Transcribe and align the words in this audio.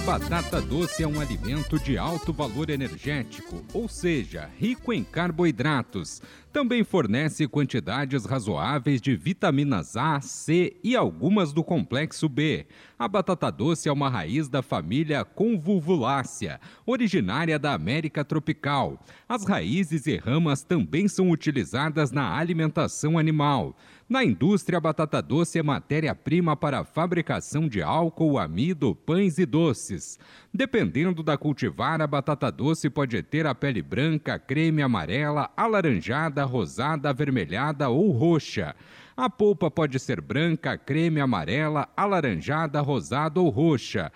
A 0.00 0.02
batata 0.02 0.62
doce 0.62 1.02
é 1.02 1.06
um 1.06 1.20
alimento 1.20 1.78
de 1.78 1.98
alto 1.98 2.32
valor 2.32 2.70
energético, 2.70 3.62
ou 3.74 3.86
seja, 3.86 4.48
rico 4.58 4.94
em 4.94 5.04
carboidratos. 5.04 6.22
Também 6.50 6.82
fornece 6.82 7.46
quantidades 7.46 8.24
razoáveis 8.24 9.00
de 9.00 9.14
vitaminas 9.14 9.98
A, 9.98 10.18
C 10.22 10.74
e 10.82 10.96
algumas 10.96 11.52
do 11.52 11.62
complexo 11.62 12.30
B. 12.30 12.66
A 12.98 13.06
batata 13.06 13.52
doce 13.52 13.90
é 13.90 13.92
uma 13.92 14.08
raiz 14.08 14.48
da 14.48 14.62
família 14.62 15.22
Convolvulácea, 15.22 16.60
originária 16.86 17.58
da 17.58 17.74
América 17.74 18.24
tropical. 18.24 19.04
As 19.28 19.44
raízes 19.44 20.06
e 20.06 20.16
ramas 20.16 20.62
também 20.62 21.08
são 21.08 21.30
utilizadas 21.30 22.10
na 22.10 22.36
alimentação 22.36 23.18
animal. 23.18 23.76
Na 24.10 24.24
indústria, 24.24 24.78
a 24.78 24.80
batata 24.80 25.22
doce 25.22 25.60
é 25.60 25.62
matéria-prima 25.62 26.56
para 26.56 26.80
a 26.80 26.84
fabricação 26.84 27.68
de 27.68 27.80
álcool, 27.80 28.40
amido, 28.40 28.92
pães 28.92 29.38
e 29.38 29.46
doces. 29.46 30.18
Dependendo 30.52 31.22
da 31.22 31.38
cultivar, 31.38 32.02
a 32.02 32.08
batata 32.08 32.50
doce 32.50 32.90
pode 32.90 33.22
ter 33.22 33.46
a 33.46 33.54
pele 33.54 33.80
branca, 33.80 34.36
creme 34.36 34.82
amarela, 34.82 35.48
alaranjada, 35.56 36.42
rosada, 36.42 37.08
avermelhada 37.08 37.88
ou 37.88 38.10
roxa. 38.10 38.74
A 39.16 39.30
polpa 39.30 39.70
pode 39.70 39.96
ser 40.00 40.20
branca, 40.20 40.76
creme 40.76 41.20
amarela, 41.20 41.88
alaranjada, 41.96 42.80
rosada 42.80 43.38
ou 43.38 43.48
roxa. 43.48 44.10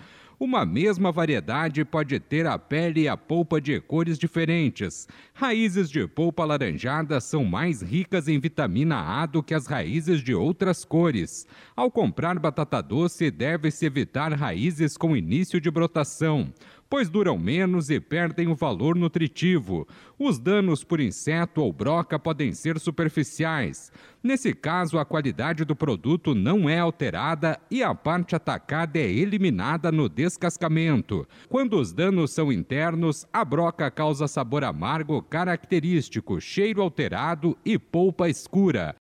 Uma 0.45 0.67
mesma 0.67 1.11
variedade 1.11 1.87
pode 1.87 2.20
ter 2.20 2.47
a 2.47 2.59
pele 2.59 3.05
e 3.05 3.09
a 3.09 3.17
polpa 3.17 3.59
de 3.59 3.81
cores 3.81 4.19
diferentes. 4.19 5.09
Raízes 5.33 5.89
de 5.89 6.06
polpa 6.06 6.42
alaranjada 6.42 7.19
são 7.19 7.47
mais 7.47 7.81
ricas 7.81 8.28
em 8.28 8.39
vitamina 8.39 9.23
A 9.23 9.25
do 9.25 9.42
que 9.42 9.55
as 9.55 9.67
raízes 9.67 10.20
de 10.20 10.34
outras 10.34 10.84
cores. 10.84 11.47
Ao 11.75 11.91
comprar 11.91 12.39
batata 12.39 12.83
doce, 12.83 13.31
deve-se 13.31 13.86
evitar 13.86 14.34
raízes 14.34 14.98
com 14.98 15.17
início 15.17 15.59
de 15.59 15.70
brotação 15.70 16.53
pois 16.89 17.09
duram 17.09 17.39
menos 17.39 17.91
e 17.91 17.99
perdem 18.01 18.49
o 18.49 18.55
valor 18.55 18.97
nutritivo. 18.97 19.87
Os 20.19 20.39
danos 20.39 20.85
por 20.85 21.01
inseto 21.01 21.61
ou 21.61 21.73
broca 21.73 22.19
podem 22.19 22.53
ser 22.53 22.79
superficiais. 22.79 23.93
Nesse 24.23 24.55
caso, 24.55 24.99
a 24.99 25.05
qualidade 25.05 25.65
do 25.65 25.77
produto 25.77 26.35
não 26.35 26.69
é 26.69 26.79
alterada 26.79 27.61
e 27.71 27.83
a 27.83 27.95
parte 27.95 28.35
atacada 28.35 28.99
é 28.99 29.11
eliminada 29.11 29.93
no 29.93 30.09
descascamento. 30.09 31.29
Quando 31.49 31.79
os 31.79 31.93
danos 31.93 32.31
são 32.33 32.51
internos, 32.51 33.27
a 33.33 33.45
broca 33.45 33.91
causa 33.91 34.27
sabor 34.27 34.65
amargo 34.65 35.21
característico, 35.23 36.41
cheiro 36.41 36.81
alterado 36.81 37.57
e 37.65 37.79
polpa 37.79 38.29
escura. 38.29 38.97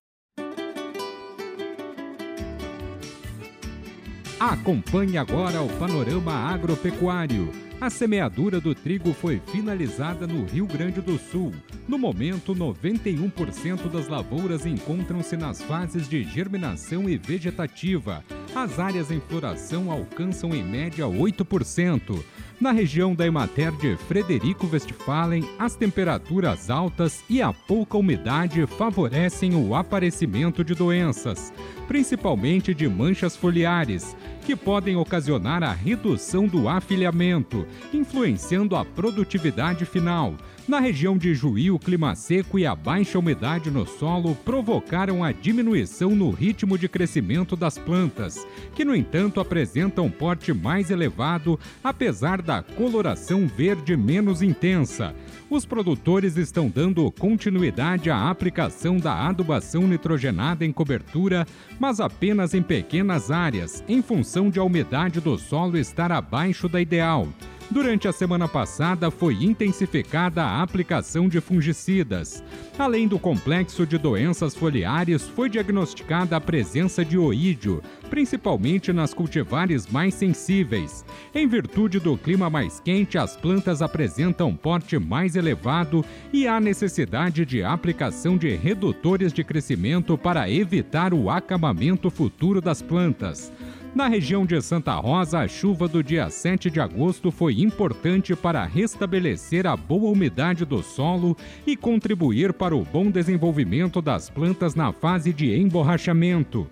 Acompanhe 4.39 5.17
agora 5.17 5.61
o 5.61 5.69
panorama 5.79 6.33
agropecuário. 6.33 7.64
A 7.79 7.89
semeadura 7.89 8.61
do 8.61 8.73
trigo 8.73 9.13
foi 9.13 9.41
finalizada 9.51 10.25
no 10.25 10.45
Rio 10.45 10.65
Grande 10.65 11.01
do 11.01 11.19
Sul. 11.19 11.53
No 11.87 11.97
momento, 11.99 12.55
91% 12.55 13.89
das 13.91 14.07
lavouras 14.07 14.65
encontram-se 14.65 15.35
nas 15.35 15.61
fases 15.61 16.07
de 16.07 16.23
germinação 16.23 17.09
e 17.09 17.17
vegetativa. 17.17 18.23
As 18.55 18.79
áreas 18.79 19.11
em 19.11 19.19
floração 19.19 19.91
alcançam 19.91 20.55
em 20.55 20.63
média 20.63 21.05
8%. 21.05 22.23
Na 22.59 22.71
região 22.71 23.13
da 23.13 23.27
Emater 23.27 23.73
de 23.73 23.97
Frederico 23.97 24.65
Westphalen, 24.71 25.43
as 25.59 25.75
temperaturas 25.75 26.69
altas 26.69 27.21
e 27.29 27.41
a 27.41 27.51
pouca 27.51 27.97
umidade 27.97 28.65
favorecem 28.65 29.53
o 29.55 29.75
aparecimento 29.75 30.63
de 30.63 30.73
doenças, 30.73 31.51
principalmente 31.85 32.73
de 32.73 32.87
manchas 32.87 33.35
foliares, 33.35 34.15
que 34.45 34.55
podem 34.55 34.95
ocasionar 34.95 35.63
a 35.63 35.73
redução 35.73 36.47
do 36.47 36.69
afilhamento, 36.69 37.67
influenciando 37.93 38.77
a 38.77 38.85
produtividade 38.85 39.85
final. 39.85 40.33
Na 40.67 40.79
região 40.79 41.15
de 41.15 41.35
Juí, 41.35 41.69
o 41.69 41.77
clima 41.77 42.15
seco 42.15 42.57
e 42.57 42.65
a 42.65 42.75
baixa 42.75 43.19
umidade 43.19 43.69
no 43.69 43.85
solo 43.85 44.33
provocaram 44.33 45.23
a 45.23 45.31
diminuição 45.31 46.15
no 46.15 46.31
ritmo 46.31 46.75
de 46.75 46.89
crescimento 46.89 47.55
das 47.55 47.77
plantas, 47.77 48.47
que, 48.73 48.83
no 48.83 48.95
entanto, 48.95 49.39
apresentam 49.39 50.09
porte 50.09 50.51
mais 50.53 50.89
elevado, 50.89 51.59
apesar 51.83 52.41
da 52.41 52.63
coloração 52.63 53.45
verde 53.47 53.95
menos 53.95 54.41
intensa. 54.41 55.13
Os 55.51 55.67
produtores 55.67 56.35
estão 56.35 56.67
dando 56.67 57.11
continuidade 57.11 58.09
à 58.09 58.27
aplicação 58.27 58.97
da 58.97 59.27
adubação 59.27 59.83
nitrogenada 59.83 60.65
em 60.65 60.71
cobertura, 60.71 61.45
mas 61.79 61.99
apenas 61.99 62.55
em 62.55 62.63
pequenas 62.63 63.29
áreas, 63.29 63.83
em 63.87 64.01
função 64.01 64.49
de 64.49 64.57
a 64.57 64.63
umidade 64.63 65.21
do 65.21 65.37
solo 65.37 65.77
estar 65.77 66.11
abaixo 66.11 66.67
da 66.67 66.81
ideal. 66.81 67.27
Durante 67.71 68.07
a 68.07 68.11
semana 68.11 68.47
passada, 68.47 69.09
foi 69.09 69.43
intensificada 69.43 70.43
a 70.43 70.61
aplicação 70.61 71.27
de 71.27 71.41
fungicidas. 71.41 72.43
Além 72.77 73.07
do 73.07 73.17
complexo 73.17 73.87
de 73.87 73.97
doenças 73.97 74.55
foliares, 74.55 75.23
foi 75.23 75.49
diagnosticada 75.49 76.37
a 76.37 76.41
presença 76.41 77.03
de 77.03 77.17
oídio, 77.17 77.81
principalmente 78.07 78.93
nas 78.93 79.15
cultivares 79.15 79.87
mais 79.87 80.13
sensíveis. 80.13 81.03
Em 81.33 81.47
virtude 81.47 81.99
do 81.99 82.15
clima 82.15 82.51
mais 82.51 82.79
quente, 82.79 83.17
as 83.17 83.35
plantas 83.35 83.81
apresentam 83.81 84.55
porte 84.55 84.99
mais 84.99 85.35
elevado 85.35 86.05
e 86.31 86.47
há 86.47 86.59
necessidade 86.59 87.45
de 87.45 87.63
aplicação 87.63 88.37
de 88.37 88.55
redutores 88.55 89.33
de 89.33 89.43
crescimento 89.43 90.17
para 90.17 90.49
evitar 90.49 91.15
o 91.15 91.31
acabamento 91.31 92.11
futuro 92.11 92.61
das 92.61 92.81
plantas. 92.81 93.51
Na 93.95 94.09
região 94.09 94.45
de 94.45 94.61
Santa 94.61 94.93
Rosa, 94.95 95.39
a 95.39 95.47
chuva 95.47 95.87
do 95.87 96.03
dia 96.03 96.29
7 96.29 96.69
de 96.69 96.81
agosto 96.81 97.31
foi 97.31 97.61
importante 97.61 98.35
para 98.35 98.65
restabelecer 98.65 99.65
a 99.65 99.77
boa 99.77 100.11
umidade 100.11 100.65
do 100.65 100.83
solo 100.83 101.33
e 101.65 101.77
contribuir 101.77 102.51
para 102.51 102.75
o 102.75 102.83
bom 102.83 103.09
desenvolvimento 103.09 104.01
das 104.01 104.29
plantas 104.29 104.75
na 104.75 104.91
fase 104.91 105.31
de 105.31 105.55
emborrachamento. 105.57 106.67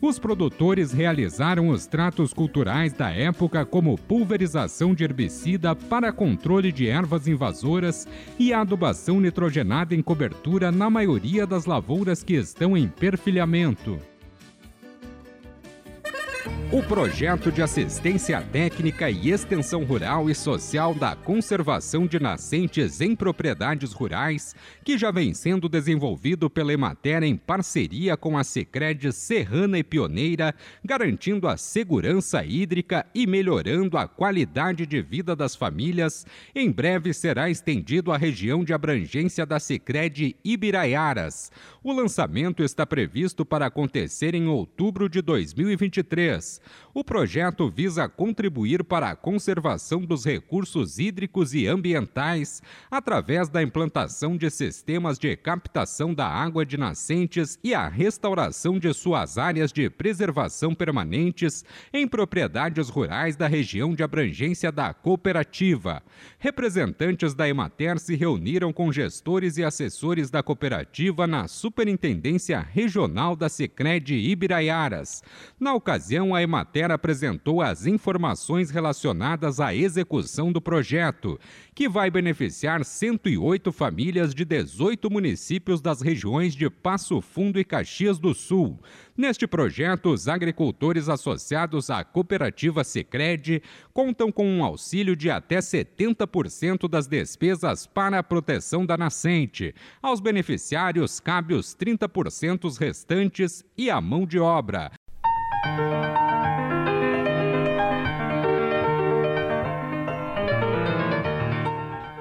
Os 0.00 0.16
produtores 0.20 0.92
realizaram 0.92 1.70
os 1.70 1.88
tratos 1.88 2.32
culturais 2.32 2.92
da 2.92 3.10
época, 3.10 3.66
como 3.66 3.98
pulverização 3.98 4.94
de 4.94 5.02
herbicida 5.02 5.74
para 5.74 6.12
controle 6.12 6.70
de 6.70 6.86
ervas 6.86 7.26
invasoras 7.26 8.06
e 8.38 8.52
adubação 8.52 9.20
nitrogenada 9.20 9.92
em 9.92 10.00
cobertura 10.00 10.70
na 10.70 10.88
maioria 10.88 11.44
das 11.48 11.66
lavouras 11.66 12.22
que 12.22 12.34
estão 12.34 12.76
em 12.76 12.86
perfilhamento. 12.86 13.98
O 16.72 16.82
projeto 16.84 17.50
de 17.50 17.60
assistência 17.60 18.40
técnica 18.40 19.10
e 19.10 19.30
extensão 19.30 19.82
rural 19.84 20.30
e 20.30 20.34
social 20.36 20.94
da 20.94 21.16
conservação 21.16 22.06
de 22.06 22.20
nascentes 22.20 23.00
em 23.00 23.16
propriedades 23.16 23.92
rurais, 23.92 24.54
que 24.84 24.96
já 24.96 25.10
vem 25.10 25.34
sendo 25.34 25.68
desenvolvido 25.68 26.48
pela 26.48 26.72
Emater 26.72 27.24
em 27.24 27.36
parceria 27.36 28.16
com 28.16 28.38
a 28.38 28.44
Secred 28.44 29.12
Serrana 29.12 29.78
e 29.78 29.82
Pioneira, 29.82 30.54
garantindo 30.84 31.48
a 31.48 31.56
segurança 31.56 32.44
hídrica 32.44 33.04
e 33.12 33.26
melhorando 33.26 33.98
a 33.98 34.06
qualidade 34.06 34.86
de 34.86 35.02
vida 35.02 35.34
das 35.34 35.56
famílias, 35.56 36.24
em 36.54 36.70
breve 36.70 37.12
será 37.12 37.50
estendido 37.50 38.12
à 38.12 38.16
região 38.16 38.62
de 38.62 38.72
abrangência 38.72 39.44
da 39.44 39.58
Secred 39.58 40.36
Ibiraiaras. 40.44 41.50
O 41.82 41.92
lançamento 41.92 42.62
está 42.62 42.86
previsto 42.86 43.44
para 43.44 43.66
acontecer 43.66 44.36
em 44.36 44.46
outubro 44.46 45.08
de 45.08 45.20
2023 45.20 46.29
dias 46.30 46.60
o 46.92 47.04
projeto 47.04 47.70
visa 47.70 48.08
contribuir 48.08 48.82
para 48.82 49.10
a 49.10 49.16
conservação 49.16 50.00
dos 50.00 50.24
recursos 50.24 50.98
hídricos 50.98 51.54
e 51.54 51.68
ambientais 51.68 52.60
através 52.90 53.48
da 53.48 53.62
implantação 53.62 54.36
de 54.36 54.50
sistemas 54.50 55.16
de 55.16 55.36
captação 55.36 56.12
da 56.12 56.26
água 56.26 56.66
de 56.66 56.76
nascentes 56.76 57.60
e 57.62 57.74
a 57.74 57.86
restauração 57.88 58.76
de 58.76 58.92
suas 58.92 59.38
áreas 59.38 59.72
de 59.72 59.88
preservação 59.88 60.74
permanentes 60.74 61.64
em 61.92 62.08
propriedades 62.08 62.88
rurais 62.88 63.36
da 63.36 63.46
região 63.46 63.94
de 63.94 64.02
abrangência 64.02 64.72
da 64.72 64.92
cooperativa. 64.92 66.02
Representantes 66.40 67.34
da 67.34 67.48
Emater 67.48 68.00
se 68.00 68.16
reuniram 68.16 68.72
com 68.72 68.90
gestores 68.90 69.56
e 69.58 69.62
assessores 69.62 70.28
da 70.28 70.42
cooperativa 70.42 71.24
na 71.24 71.46
Superintendência 71.46 72.58
Regional 72.58 73.36
da 73.36 73.48
Secred 73.48 74.12
Ibiraiaras. 74.12 75.22
Na 75.58 75.72
ocasião, 75.72 76.34
a 76.34 76.42
Emater 76.42 76.79
apresentou 76.88 77.60
as 77.60 77.84
informações 77.84 78.70
relacionadas 78.70 79.58
à 79.58 79.74
execução 79.74 80.52
do 80.52 80.60
projeto, 80.60 81.36
que 81.74 81.88
vai 81.88 82.10
beneficiar 82.10 82.84
108 82.84 83.72
famílias 83.72 84.32
de 84.32 84.44
18 84.44 85.10
municípios 85.10 85.80
das 85.80 86.00
regiões 86.00 86.54
de 86.54 86.70
Passo 86.70 87.20
Fundo 87.20 87.58
e 87.58 87.64
Caxias 87.64 88.20
do 88.20 88.32
Sul. 88.32 88.78
Neste 89.16 89.46
projeto, 89.46 90.10
os 90.10 90.28
agricultores 90.28 91.08
associados 91.08 91.90
à 91.90 92.04
cooperativa 92.04 92.84
Sicredi 92.84 93.62
contam 93.92 94.30
com 94.30 94.46
um 94.46 94.64
auxílio 94.64 95.16
de 95.16 95.28
até 95.28 95.58
70% 95.58 96.88
das 96.88 97.06
despesas 97.06 97.86
para 97.86 98.20
a 98.20 98.22
proteção 98.22 98.86
da 98.86 98.96
nascente. 98.96 99.74
Aos 100.00 100.20
beneficiários 100.20 101.18
cabe 101.18 101.54
os 101.54 101.76
30% 101.76 102.78
restantes 102.78 103.64
e 103.76 103.90
a 103.90 104.00
mão 104.00 104.24
de 104.24 104.38
obra. 104.38 104.92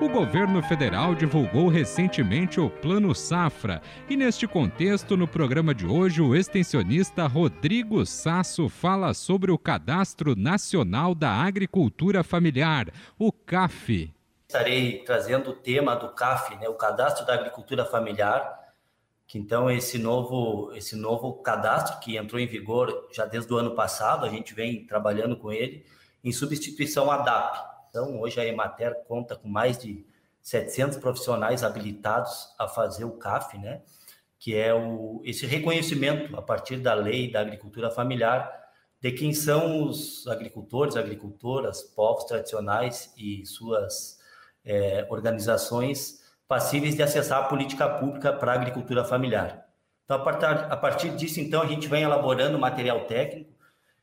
O 0.10 0.12
governo 0.12 0.60
federal 0.64 1.14
divulgou 1.14 1.68
recentemente 1.68 2.60
o 2.60 2.68
Plano 2.68 3.14
Safra. 3.14 3.80
E, 4.10 4.18
neste 4.18 4.48
contexto, 4.48 5.16
no 5.16 5.28
programa 5.28 5.74
de 5.74 5.86
hoje, 5.86 6.20
o 6.20 6.36
extensionista 6.36 7.28
Rodrigo 7.28 8.04
Sasso 8.08 8.68
fala 8.70 9.14
sobre 9.14 9.52
o 9.52 9.58
Cadastro 9.58 10.36
Nacional 10.36 11.14
da 11.14 11.30
Agricultura 11.30 12.24
Familiar, 12.24 12.88
o 13.20 13.32
CAF. 13.32 14.12
Estarei 14.48 15.04
trazendo 15.04 15.52
o 15.52 15.56
tema 15.56 15.96
do 15.96 16.10
CAF, 16.10 16.56
né, 16.56 16.68
o 16.68 16.74
Cadastro 16.74 17.24
da 17.24 17.36
Agricultura 17.36 17.86
Familiar, 17.86 18.74
que 19.28 19.38
então 19.38 19.70
esse 19.70 20.00
novo, 20.00 20.74
esse 20.74 20.96
novo 20.96 21.34
cadastro 21.34 22.00
que 22.00 22.18
entrou 22.18 22.42
em 22.42 22.48
vigor 22.48 23.08
já 23.14 23.26
desde 23.26 23.54
o 23.54 23.58
ano 23.58 23.76
passado, 23.76 24.26
a 24.26 24.30
gente 24.30 24.56
vem 24.56 24.88
trabalhando 24.88 25.38
com 25.38 25.52
ele, 25.52 25.86
em 26.24 26.32
substituição 26.32 27.12
à 27.12 27.18
DAP, 27.18 27.79
então, 27.90 28.20
hoje 28.20 28.40
a 28.40 28.46
Emater 28.46 29.04
conta 29.08 29.36
com 29.36 29.48
mais 29.48 29.78
de 29.78 30.06
700 30.42 30.98
profissionais 30.98 31.64
habilitados 31.64 32.54
a 32.58 32.68
fazer 32.68 33.04
o 33.04 33.12
CAF, 33.12 33.58
né? 33.58 33.82
que 34.38 34.56
é 34.56 34.74
o, 34.74 35.22
esse 35.26 35.46
reconhecimento 35.46 36.36
a 36.38 36.42
partir 36.42 36.78
da 36.78 36.94
lei 36.94 37.30
da 37.30 37.42
agricultura 37.42 37.92
familiar 37.92 38.58
de 39.02 39.12
quem 39.12 39.34
são 39.34 39.84
os 39.84 40.28
agricultores, 40.28 40.96
agricultoras, 40.96 41.82
povos 41.82 42.26
tradicionais 42.26 43.14
e 43.18 43.46
suas 43.46 44.20
é, 44.64 45.06
organizações 45.10 46.20
passíveis 46.48 46.96
de 46.96 47.04
acessar 47.04 47.44
a 47.44 47.48
política 47.48 47.88
pública 47.88 48.34
para 48.34 48.52
a 48.52 48.56
agricultura 48.56 49.06
familiar. 49.06 49.66
Então, 50.04 50.18
a 50.18 50.20
partir, 50.20 50.46
a 50.46 50.78
partir 50.78 51.10
disso, 51.16 51.40
então, 51.40 51.62
a 51.62 51.68
gente 51.68 51.88
vem 51.88 52.04
elaborando 52.04 52.58
material 52.58 53.06
técnico 53.06 53.54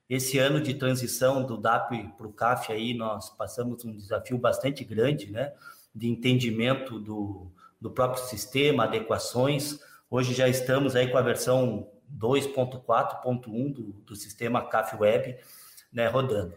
esse 0.09 0.39
ano 0.39 0.61
de 0.61 0.75
transição 0.75 1.45
do 1.45 1.57
DAP 1.57 2.13
para 2.17 2.27
o 2.27 2.33
CAF 2.33 2.73
aí 2.73 2.95
nós 2.95 3.31
passamos 3.31 3.85
um 3.85 3.97
desafio 3.97 4.39
bastante 4.39 4.85
grande, 4.85 5.31
né, 5.31 5.53
de 5.95 6.09
entendimento 6.09 6.99
do, 6.99 7.51
do 7.81 7.91
próprio 7.91 8.23
sistema, 8.25 8.85
adequações. 8.85 9.81
Hoje 10.09 10.33
já 10.33 10.49
estamos 10.49 10.95
aí 10.95 11.09
com 11.09 11.19
a 11.19 11.23
versão 11.23 11.89
2.4.1 12.17 13.73
do, 13.73 13.83
do 13.83 14.15
sistema 14.15 14.63
CAF 14.63 14.97
Web, 14.97 15.39
né, 15.93 16.07
rodando. 16.07 16.55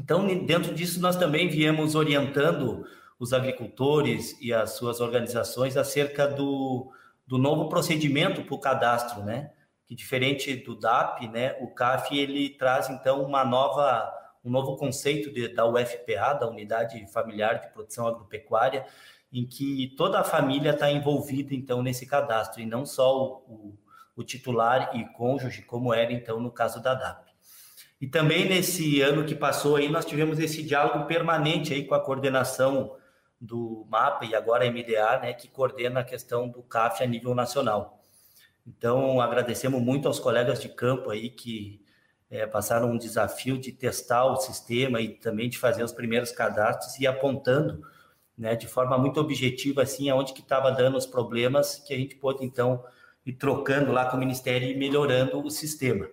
Então, 0.00 0.26
dentro 0.46 0.74
disso, 0.74 1.00
nós 1.00 1.16
também 1.16 1.48
viemos 1.48 1.94
orientando 1.94 2.84
os 3.18 3.32
agricultores 3.32 4.36
e 4.40 4.52
as 4.52 4.70
suas 4.70 5.00
organizações 5.00 5.76
acerca 5.76 6.26
do, 6.26 6.90
do 7.26 7.38
novo 7.38 7.68
procedimento 7.68 8.42
para 8.42 8.54
o 8.54 8.58
cadastro, 8.58 9.22
né? 9.22 9.52
Que 9.92 9.94
diferente 9.94 10.56
do 10.56 10.74
DAP, 10.74 11.28
né, 11.28 11.54
o 11.60 11.68
CAF 11.68 12.18
ele 12.18 12.48
traz 12.48 12.88
então 12.88 13.22
uma 13.22 13.44
nova 13.44 14.10
um 14.44 14.50
novo 14.50 14.76
conceito 14.76 15.30
de, 15.30 15.48
da 15.48 15.64
UFPA, 15.66 16.32
da 16.32 16.48
Unidade 16.48 17.06
Familiar 17.12 17.60
de 17.60 17.68
Produção 17.68 18.08
Agropecuária, 18.08 18.84
em 19.32 19.46
que 19.46 19.94
toda 19.96 20.18
a 20.18 20.24
família 20.24 20.72
está 20.72 20.90
envolvida 20.90 21.54
então 21.54 21.80
nesse 21.80 22.06
cadastro 22.06 22.60
e 22.60 22.66
não 22.66 22.84
só 22.84 23.16
o, 23.16 23.28
o, 23.46 23.78
o 24.16 24.24
titular 24.24 24.96
e 24.96 25.04
cônjuge, 25.12 25.62
como 25.62 25.94
era 25.94 26.12
então 26.12 26.40
no 26.40 26.50
caso 26.50 26.82
da 26.82 26.94
DAP. 26.94 27.30
E 28.00 28.08
também 28.08 28.48
nesse 28.48 29.00
ano 29.00 29.24
que 29.24 29.34
passou 29.34 29.76
aí 29.76 29.88
nós 29.88 30.04
tivemos 30.04 30.40
esse 30.40 30.62
diálogo 30.62 31.06
permanente 31.06 31.72
aí 31.72 31.84
com 31.84 31.94
a 31.94 32.00
coordenação 32.00 32.96
do 33.40 33.86
MAPA 33.88 34.24
e 34.24 34.34
agora 34.34 34.64
a 34.66 34.70
MDA, 34.70 35.20
né, 35.20 35.32
que 35.34 35.48
coordena 35.48 36.00
a 36.00 36.04
questão 36.04 36.48
do 36.48 36.62
CAF 36.62 37.04
a 37.04 37.06
nível 37.06 37.34
nacional. 37.34 38.01
Então, 38.66 39.20
agradecemos 39.20 39.80
muito 39.80 40.06
aos 40.06 40.18
colegas 40.18 40.60
de 40.60 40.68
campo 40.68 41.10
aí 41.10 41.30
que 41.30 41.84
é, 42.30 42.46
passaram 42.46 42.90
um 42.90 42.96
desafio 42.96 43.58
de 43.58 43.72
testar 43.72 44.24
o 44.24 44.36
sistema 44.36 45.00
e 45.00 45.08
também 45.08 45.50
de 45.50 45.58
fazer 45.58 45.82
os 45.82 45.92
primeiros 45.92 46.32
cadastros 46.32 46.98
e 46.98 47.06
apontando, 47.06 47.82
né, 48.38 48.56
de 48.56 48.66
forma 48.66 48.96
muito 48.96 49.20
objetiva, 49.20 49.82
assim, 49.82 50.08
aonde 50.08 50.32
que 50.32 50.40
estava 50.40 50.70
dando 50.70 50.96
os 50.96 51.06
problemas, 51.06 51.76
que 51.86 51.92
a 51.92 51.96
gente 51.96 52.14
pôde, 52.16 52.44
então, 52.44 52.82
ir 53.26 53.34
trocando 53.34 53.92
lá 53.92 54.06
com 54.06 54.16
o 54.16 54.20
Ministério 54.20 54.68
e 54.68 54.76
melhorando 54.76 55.44
o 55.44 55.50
sistema. 55.50 56.08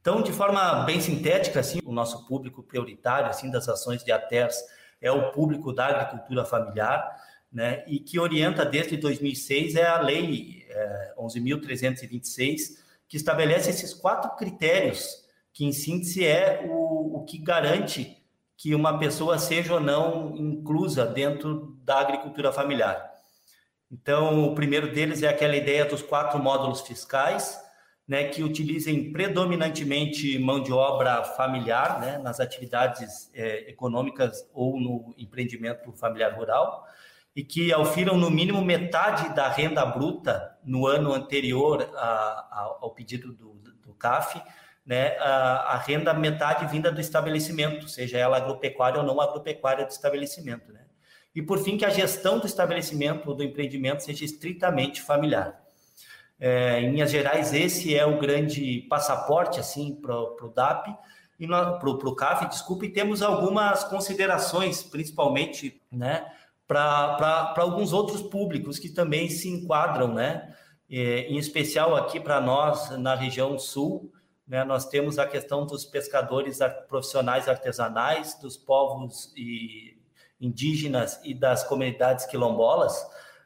Então, 0.00 0.22
de 0.22 0.32
forma 0.32 0.84
bem 0.84 1.00
sintética, 1.00 1.60
assim, 1.60 1.80
o 1.84 1.92
nosso 1.92 2.26
público 2.26 2.62
prioritário, 2.62 3.28
assim, 3.28 3.50
das 3.50 3.68
ações 3.68 4.02
de 4.02 4.10
ATERS 4.10 4.56
é 5.00 5.12
o 5.12 5.30
público 5.30 5.72
da 5.72 5.88
agricultura 5.88 6.44
familiar, 6.44 7.16
né, 7.52 7.82
e 7.86 7.98
que 7.98 8.18
orienta 8.18 8.64
desde 8.64 8.96
2006 8.96 9.74
é 9.74 9.86
a 9.86 10.00
Lei 10.00 10.64
é, 10.68 11.14
11.326, 11.18 12.78
que 13.08 13.16
estabelece 13.16 13.70
esses 13.70 13.92
quatro 13.92 14.36
critérios, 14.36 15.24
que 15.52 15.64
em 15.64 15.72
síntese 15.72 16.24
é 16.24 16.64
o, 16.64 17.18
o 17.18 17.24
que 17.24 17.38
garante 17.38 18.16
que 18.56 18.74
uma 18.74 18.98
pessoa 18.98 19.38
seja 19.38 19.74
ou 19.74 19.80
não 19.80 20.36
inclusa 20.36 21.06
dentro 21.06 21.76
da 21.82 21.98
agricultura 21.98 22.52
familiar. 22.52 23.10
Então, 23.90 24.44
o 24.44 24.54
primeiro 24.54 24.92
deles 24.92 25.22
é 25.22 25.28
aquela 25.28 25.56
ideia 25.56 25.84
dos 25.84 26.02
quatro 26.02 26.38
módulos 26.38 26.82
fiscais, 26.82 27.58
né, 28.06 28.24
que 28.24 28.42
utilizem 28.42 29.12
predominantemente 29.12 30.38
mão 30.38 30.62
de 30.62 30.72
obra 30.72 31.24
familiar, 31.24 32.00
né, 32.00 32.18
nas 32.18 32.38
atividades 32.38 33.30
é, 33.34 33.70
econômicas 33.70 34.48
ou 34.52 34.78
no 34.78 35.14
empreendimento 35.16 35.90
familiar 35.92 36.34
rural 36.36 36.86
e 37.34 37.44
que 37.44 37.72
aufiram 37.72 38.16
no 38.16 38.30
mínimo 38.30 38.62
metade 38.62 39.34
da 39.34 39.48
renda 39.48 39.84
bruta 39.86 40.58
no 40.64 40.86
ano 40.86 41.12
anterior 41.12 41.88
a, 41.94 42.00
a, 42.00 42.76
ao 42.80 42.90
pedido 42.90 43.32
do, 43.32 43.54
do 43.82 43.94
CAF, 43.94 44.40
né, 44.84 45.16
a, 45.18 45.74
a, 45.74 45.76
renda 45.78 46.12
metade 46.12 46.66
vinda 46.66 46.90
do 46.90 47.00
estabelecimento, 47.00 47.88
seja 47.88 48.18
ela 48.18 48.36
agropecuária 48.36 48.98
ou 48.98 49.06
não 49.06 49.20
agropecuária 49.20 49.86
do 49.86 49.90
estabelecimento. 49.90 50.72
Né? 50.72 50.80
E, 51.34 51.40
por 51.40 51.58
fim, 51.62 51.78
que 51.78 51.84
a 51.84 51.90
gestão 51.90 52.38
do 52.38 52.46
estabelecimento 52.46 53.28
ou 53.28 53.34
do 53.34 53.44
empreendimento 53.44 54.02
seja 54.02 54.24
estritamente 54.24 55.00
familiar. 55.00 55.60
É, 56.40 56.80
em 56.80 56.90
linhas 56.90 57.10
gerais, 57.10 57.52
esse 57.52 57.94
é 57.94 58.04
o 58.04 58.18
grande 58.18 58.86
passaporte 58.88 59.60
assim 59.60 59.94
para 59.94 60.16
o 60.16 60.52
DAP 60.54 60.96
para 61.48 61.88
o 61.88 62.14
CAF, 62.14 62.46
desculpe, 62.48 62.86
e 62.86 62.92
temos 62.92 63.22
algumas 63.22 63.84
considerações, 63.84 64.82
principalmente, 64.82 65.80
né, 65.90 66.26
para 66.70 67.52
alguns 67.56 67.92
outros 67.92 68.22
públicos 68.22 68.78
que 68.78 68.88
também 68.88 69.28
se 69.28 69.48
enquadram, 69.48 70.14
né? 70.14 70.54
É, 70.88 71.22
em 71.22 71.36
especial 71.36 71.96
aqui 71.96 72.20
para 72.20 72.40
nós 72.40 72.90
na 72.96 73.16
região 73.16 73.58
sul, 73.58 74.12
né, 74.46 74.64
nós 74.64 74.86
temos 74.86 75.18
a 75.18 75.26
questão 75.26 75.66
dos 75.66 75.84
pescadores 75.84 76.58
profissionais 76.88 77.48
artesanais, 77.48 78.38
dos 78.40 78.56
povos 78.56 79.32
e 79.36 79.96
indígenas 80.40 81.20
e 81.24 81.34
das 81.34 81.64
comunidades 81.64 82.24
quilombolas, 82.26 83.04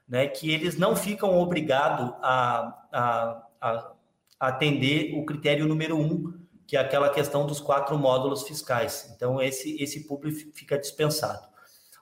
né, 0.08 0.26
que 0.26 0.50
eles 0.50 0.78
não 0.78 0.94
ficam 0.94 1.38
obrigados 1.38 2.14
a, 2.22 2.86
a, 2.92 3.46
a 3.60 3.92
atender 4.40 5.14
o 5.18 5.24
critério 5.24 5.66
número 5.66 5.98
um, 5.98 6.32
que 6.66 6.76
é 6.76 6.80
aquela 6.80 7.10
questão 7.10 7.46
dos 7.46 7.60
quatro 7.60 7.98
módulos 7.98 8.42
fiscais. 8.42 9.12
Então, 9.14 9.40
esse, 9.40 9.82
esse 9.82 10.06
público 10.06 10.50
fica 10.54 10.78
dispensado. 10.78 11.53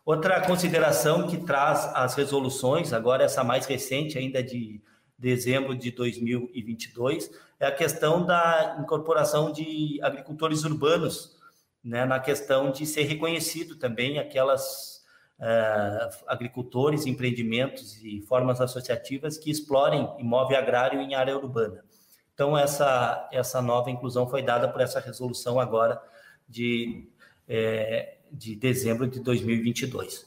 Outra 0.05 0.41
consideração 0.41 1.29
que 1.29 1.39
traz 1.39 1.91
as 1.95 2.15
resoluções, 2.17 2.93
agora 2.93 3.23
essa 3.23 3.45
mais 3.45 3.67
recente, 3.67 4.19
ainda 4.19 4.43
de 4.43 4.83
dezembro 5.17 5.77
de 5.77 5.93
2022, 5.93 7.31
é 7.61 7.67
a 7.67 7.73
questão 7.73 8.27
da 8.27 8.79
incorporação 8.81 9.53
de 9.53 10.01
agricultores 10.03 10.65
urbanos, 10.65 11.37
né, 11.85 12.05
na 12.05 12.19
questão 12.19 12.73
de 12.73 12.85
ser 12.85 13.05
reconhecido 13.05 13.77
também 13.77 14.19
aquelas 14.19 15.05
uh, 15.39 16.25
agricultores, 16.27 17.07
empreendimentos 17.07 17.97
e 18.03 18.21
formas 18.23 18.61
associativas 18.61 19.39
que 19.39 19.51
explorem 19.51 20.13
imóvel 20.19 20.59
agrário 20.59 21.01
em 21.01 21.15
área 21.15 21.37
urbana. 21.37 21.85
Então, 22.35 22.59
essa, 22.59 23.29
essa 23.33 23.63
nova 23.63 23.91
inclusão 23.91 24.29
foi 24.29 24.43
dada 24.43 24.69
por 24.69 24.81
essa 24.81 24.99
resolução 24.99 25.61
agora 25.61 26.03
de, 26.49 27.09
é, 27.49 28.17
de 28.33 28.57
dezembro 28.57 29.07
de 29.07 29.21
2022. 29.21 30.27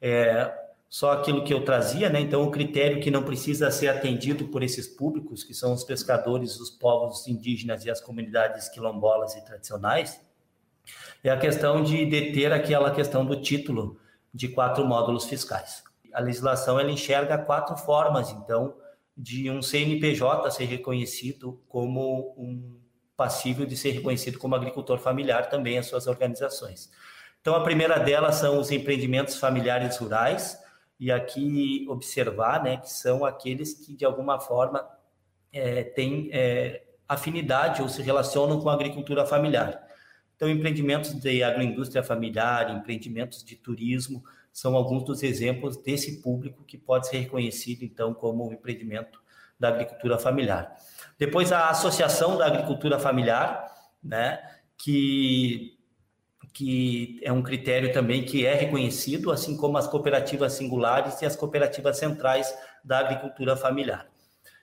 É, 0.00 0.52
só 0.88 1.12
aquilo 1.12 1.44
que 1.44 1.54
eu 1.54 1.64
trazia, 1.64 2.08
né? 2.08 2.20
Então, 2.20 2.42
o 2.42 2.50
critério 2.50 3.00
que 3.00 3.10
não 3.10 3.22
precisa 3.22 3.70
ser 3.70 3.88
atendido 3.88 4.48
por 4.48 4.62
esses 4.62 4.88
públicos, 4.88 5.44
que 5.44 5.54
são 5.54 5.72
os 5.72 5.84
pescadores, 5.84 6.58
os 6.58 6.70
povos 6.70 7.28
indígenas 7.28 7.84
e 7.84 7.90
as 7.90 8.00
comunidades 8.00 8.68
quilombolas 8.68 9.36
e 9.36 9.44
tradicionais, 9.44 10.20
é 11.22 11.30
a 11.30 11.38
questão 11.38 11.82
de 11.82 12.04
deter 12.06 12.52
aquela 12.52 12.90
questão 12.90 13.24
do 13.24 13.40
título 13.40 14.00
de 14.32 14.48
quatro 14.48 14.84
módulos 14.84 15.26
fiscais. 15.26 15.84
A 16.12 16.20
legislação 16.20 16.78
ela 16.80 16.90
enxerga 16.90 17.38
quatro 17.38 17.76
formas, 17.76 18.30
então, 18.30 18.74
de 19.16 19.50
um 19.50 19.60
CNPJ 19.62 20.50
ser 20.50 20.64
reconhecido 20.64 21.62
como 21.68 22.34
um 22.36 22.80
passível 23.16 23.66
de 23.66 23.76
ser 23.76 23.90
reconhecido 23.90 24.38
como 24.38 24.54
agricultor 24.54 24.98
familiar 24.98 25.50
também 25.50 25.78
as 25.78 25.86
suas 25.86 26.06
organizações. 26.06 26.90
Então, 27.40 27.54
a 27.54 27.62
primeira 27.62 27.98
delas 27.98 28.36
são 28.36 28.58
os 28.58 28.70
empreendimentos 28.70 29.38
familiares 29.38 29.96
rurais, 29.96 30.58
e 30.98 31.10
aqui 31.10 31.86
observar 31.88 32.62
né, 32.62 32.76
que 32.76 32.92
são 32.92 33.24
aqueles 33.24 33.72
que, 33.72 33.94
de 33.94 34.04
alguma 34.04 34.38
forma, 34.38 34.86
é, 35.50 35.82
têm 35.82 36.28
é, 36.30 36.82
afinidade 37.08 37.80
ou 37.80 37.88
se 37.88 38.02
relacionam 38.02 38.60
com 38.60 38.68
a 38.68 38.74
agricultura 38.74 39.24
familiar. 39.24 39.82
Então, 40.36 40.48
empreendimentos 40.48 41.14
de 41.14 41.42
agroindústria 41.42 42.02
familiar, 42.02 42.70
empreendimentos 42.70 43.42
de 43.42 43.56
turismo, 43.56 44.22
são 44.52 44.76
alguns 44.76 45.04
dos 45.04 45.22
exemplos 45.22 45.76
desse 45.78 46.20
público 46.20 46.64
que 46.64 46.76
pode 46.76 47.08
ser 47.08 47.18
reconhecido, 47.18 47.82
então, 47.82 48.12
como 48.12 48.52
empreendimento 48.52 49.20
da 49.58 49.68
agricultura 49.68 50.18
familiar. 50.18 50.74
Depois, 51.18 51.52
a 51.52 51.68
Associação 51.68 52.36
da 52.36 52.46
Agricultura 52.46 52.98
Familiar, 52.98 53.66
né, 54.02 54.40
que, 54.76 55.78
que 56.52 57.20
é 57.22 57.32
um 57.32 57.42
critério 57.42 57.92
também 57.92 58.24
que 58.24 58.44
é 58.44 58.54
reconhecido, 58.54 59.30
assim 59.30 59.56
como 59.56 59.78
as 59.78 59.86
cooperativas 59.86 60.54
singulares 60.54 61.20
e 61.22 61.26
as 61.26 61.36
cooperativas 61.36 61.98
centrais 61.98 62.52
da 62.84 62.98
agricultura 62.98 63.56
familiar. 63.56 64.08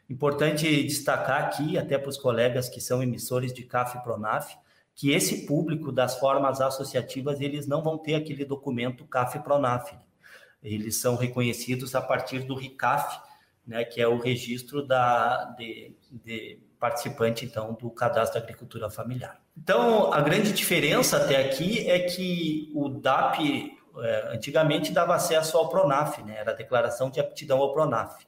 Importante 0.09 0.83
destacar 0.83 1.43
aqui, 1.43 1.77
até 1.77 1.97
para 1.97 2.09
os 2.09 2.17
colegas 2.17 2.69
que 2.69 2.79
são 2.79 3.03
emissores 3.03 3.53
de 3.53 3.63
CAF 3.63 3.97
e 3.97 4.01
PRONAF, 4.01 4.57
que 4.95 5.11
esse 5.11 5.45
público 5.45 5.91
das 5.91 6.17
formas 6.17 6.59
associativas, 6.59 7.39
eles 7.39 7.67
não 7.67 7.83
vão 7.83 7.97
ter 7.97 8.15
aquele 8.15 8.43
documento 8.43 9.05
CAF-PRONAF. 9.05 9.95
Eles 10.63 10.99
são 10.99 11.15
reconhecidos 11.15 11.93
a 11.93 12.01
partir 12.01 12.39
do 12.39 12.55
RICAF, 12.55 13.21
né, 13.65 13.83
que 13.83 14.01
é 14.01 14.07
o 14.07 14.17
registro 14.17 14.85
da, 14.85 15.43
de, 15.57 15.95
de 16.09 16.59
participante, 16.79 17.45
então, 17.45 17.73
do 17.73 17.91
cadastro 17.91 18.39
da 18.39 18.43
agricultura 18.43 18.89
familiar. 18.89 19.39
Então, 19.57 20.13
a 20.13 20.21
grande 20.21 20.53
diferença 20.53 21.17
até 21.17 21.43
aqui 21.43 21.89
é 21.89 21.99
que 21.99 22.71
o 22.75 22.87
DAP, 22.89 23.71
é, 23.99 24.29
antigamente, 24.35 24.91
dava 24.91 25.15
acesso 25.15 25.57
ao 25.57 25.67
PRONAF, 25.67 26.21
né, 26.23 26.37
era 26.37 26.51
a 26.51 26.55
declaração 26.55 27.09
de 27.09 27.19
aptidão 27.19 27.59
ao 27.59 27.73
PRONAF. 27.73 28.25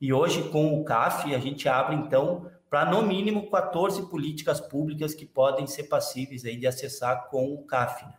E 0.00 0.12
hoje, 0.12 0.44
com 0.44 0.80
o 0.80 0.84
CAF, 0.84 1.34
a 1.34 1.38
gente 1.38 1.68
abre, 1.68 1.96
então, 1.96 2.50
para 2.70 2.86
no 2.86 3.02
mínimo 3.02 3.50
14 3.50 4.08
políticas 4.08 4.60
públicas 4.60 5.12
que 5.12 5.26
podem 5.26 5.66
ser 5.66 5.84
passíveis 5.84 6.44
aí 6.44 6.56
de 6.56 6.66
acessar 6.66 7.28
com 7.28 7.52
o 7.52 7.66
CAF. 7.66 8.06
Né? 8.06 8.14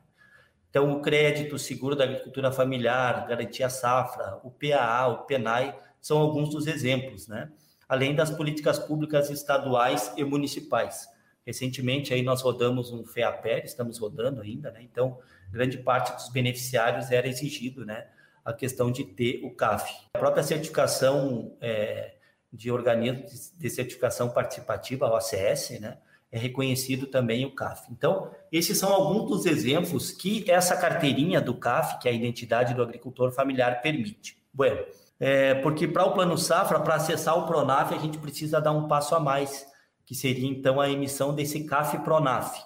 Então, 0.70 0.92
o 0.92 1.02
crédito, 1.02 1.56
o 1.56 1.60
seguro 1.60 1.96
da 1.96 2.04
agricultura 2.04 2.52
familiar, 2.52 3.28
garantia 3.28 3.70
safra, 3.70 4.40
o 4.44 4.52
PAA, 4.52 5.08
o 5.08 5.26
PENAI, 5.26 5.78
são 6.00 6.20
alguns 6.20 6.50
dos 6.50 6.68
exemplos, 6.68 7.28
né? 7.28 7.52
Além 7.88 8.16
das 8.16 8.30
políticas 8.30 8.80
públicas 8.80 9.30
estaduais 9.30 10.14
e 10.16 10.24
municipais. 10.24 11.08
Recentemente 11.46 12.14
aí 12.14 12.22
nós 12.22 12.42
rodamos 12.42 12.92
um 12.92 13.04
FEAPER, 13.04 13.64
estamos 13.66 13.98
rodando 13.98 14.42
ainda, 14.42 14.72
né? 14.72 14.82
Então, 14.84 15.18
grande 15.52 15.78
parte 15.78 16.14
dos 16.16 16.30
beneficiários 16.30 17.12
era 17.12 17.28
exigido, 17.28 17.86
né? 17.86 18.08
A 18.44 18.54
questão 18.54 18.92
de 18.92 19.04
ter 19.04 19.42
o 19.44 19.52
CAF. 19.52 19.92
A 20.14 20.20
própria 20.20 20.44
certificação 20.44 21.56
é, 21.62 22.16
de 22.52 22.72
organismos 22.72 23.54
de 23.58 23.70
certificação 23.70 24.30
participativa, 24.30 25.08
a 25.08 25.16
OCS, 25.16 25.80
né? 25.80 25.98
É 26.32 26.40
reconhecido 26.40 27.08
também 27.08 27.44
o 27.46 27.54
CAF. 27.54 27.92
Então, 27.92 28.32
esses 28.52 28.78
são 28.78 28.94
alguns 28.94 29.30
dos 29.30 29.46
exemplos 29.46 30.12
que 30.12 30.50
essa 30.50 30.78
carteirinha 30.78 31.42
do 31.42 31.54
CAF, 31.56 32.00
que 32.00 32.08
é 32.08 32.12
a 32.12 32.14
identidade 32.14 32.74
do 32.74 32.82
agricultor 32.82 33.32
familiar, 33.32 33.82
permite. 33.82 34.38
Bueno, 34.54 34.80
é, 35.20 35.54
porque 35.54 35.88
para 35.88 36.04
o 36.04 36.14
Plano 36.14 36.36
Safra, 36.36 36.80
para 36.80 36.96
acessar 36.96 37.38
o 37.38 37.46
Pronaf, 37.46 37.94
a 37.94 38.00
gente 38.00 38.18
precisa 38.18 38.60
dar 38.60 38.72
um 38.72 38.88
passo 38.88 39.14
a 39.14 39.20
mais, 39.20 39.68
que 40.06 40.16
seria 40.16 40.48
então 40.48 40.80
a 40.80 40.90
emissão 40.90 41.34
desse 41.34 41.64
CAF 41.64 42.00
Pronaf. 42.00 42.60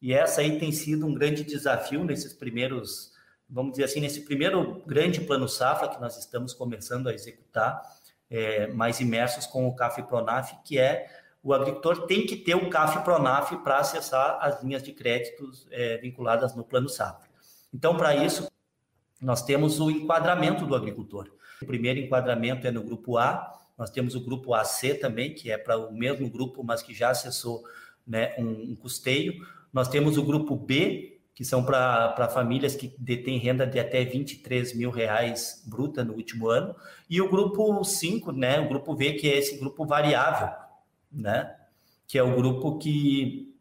E 0.00 0.12
essa 0.12 0.40
aí 0.40 0.58
tem 0.58 0.70
sido 0.70 1.06
um 1.06 1.14
grande 1.14 1.42
desafio 1.42 2.04
nesses 2.04 2.32
primeiros, 2.32 3.12
vamos 3.48 3.72
dizer 3.72 3.84
assim, 3.84 4.00
nesse 4.00 4.20
primeiro 4.22 4.82
grande 4.86 5.20
Plano 5.20 5.48
Safra 5.48 5.88
que 5.88 6.00
nós 6.00 6.16
estamos 6.16 6.54
começando 6.54 7.08
a 7.08 7.14
executar, 7.14 7.82
é, 8.30 8.66
mais 8.68 9.00
imersos 9.00 9.46
com 9.46 9.66
o 9.66 9.74
CAF 9.74 10.02
Pronaf, 10.04 10.52
que 10.64 10.78
é 10.78 11.08
o 11.42 11.54
agricultor 11.54 12.06
tem 12.06 12.26
que 12.26 12.36
ter 12.36 12.54
o 12.54 12.68
CAF 12.68 13.02
Pronaf 13.04 13.56
para 13.58 13.78
acessar 13.78 14.38
as 14.40 14.62
linhas 14.62 14.82
de 14.82 14.92
créditos 14.92 15.66
é, 15.70 15.96
vinculadas 15.98 16.54
no 16.54 16.64
Plano 16.64 16.88
Safra. 16.88 17.28
Então, 17.72 17.96
para 17.96 18.14
isso, 18.14 18.48
nós 19.20 19.42
temos 19.42 19.80
o 19.80 19.90
enquadramento 19.90 20.66
do 20.66 20.74
agricultor. 20.74 21.30
O 21.60 21.66
primeiro 21.66 22.00
enquadramento 22.00 22.66
é 22.66 22.70
no 22.70 22.82
grupo 22.82 23.16
A, 23.18 23.52
nós 23.78 23.90
temos 23.90 24.16
o 24.16 24.20
grupo 24.20 24.54
AC 24.54 24.98
também, 25.00 25.32
que 25.32 25.52
é 25.52 25.56
para 25.56 25.78
o 25.78 25.92
mesmo 25.92 26.28
grupo, 26.28 26.64
mas 26.64 26.82
que 26.82 26.92
já 26.92 27.10
acessou 27.10 27.62
né, 28.04 28.34
um, 28.36 28.72
um 28.72 28.76
custeio. 28.76 29.34
Nós 29.72 29.88
temos 29.88 30.18
o 30.18 30.24
grupo 30.24 30.56
B, 30.56 31.20
que 31.32 31.44
são 31.44 31.64
para 31.64 32.28
famílias 32.28 32.74
que 32.74 32.92
detêm 32.98 33.38
renda 33.38 33.64
de 33.64 33.78
até 33.78 34.04
23 34.04 34.74
mil 34.74 34.90
reais 34.90 35.62
bruta 35.64 36.02
no 36.02 36.14
último 36.14 36.48
ano, 36.48 36.74
e 37.08 37.20
o 37.20 37.30
grupo 37.30 37.84
5, 37.84 38.32
né, 38.32 38.58
o 38.58 38.68
grupo 38.68 38.96
V, 38.96 39.12
que 39.12 39.30
é 39.30 39.38
esse 39.38 39.56
grupo 39.56 39.86
variável, 39.86 40.48
né, 41.12 41.54
que 42.08 42.18
é 42.18 42.22
o 42.22 42.34
grupo 42.34 42.76
que, 42.78 43.54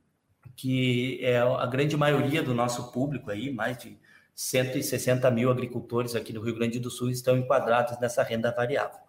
que 0.55 1.19
é 1.21 1.37
a 1.37 1.65
grande 1.67 1.95
maioria 1.95 2.41
do 2.41 2.55
nosso 2.55 2.91
público 2.91 3.29
aí, 3.29 3.51
mais 3.51 3.77
de 3.77 3.95
160 4.33 5.29
mil 5.29 5.51
agricultores 5.51 6.15
aqui 6.15 6.33
no 6.33 6.41
Rio 6.41 6.55
Grande 6.55 6.79
do 6.79 6.89
Sul 6.89 7.11
estão 7.11 7.37
enquadrados 7.37 7.99
nessa 7.99 8.23
renda 8.23 8.51
variável. 8.51 9.06